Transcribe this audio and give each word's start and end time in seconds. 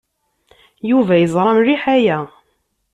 Yuba 0.89 1.13
yeẓra 1.21 1.51
mliḥ 1.57 1.83
aya. 1.95 2.19